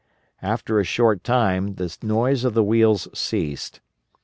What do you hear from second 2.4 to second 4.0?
of the wheels ceased.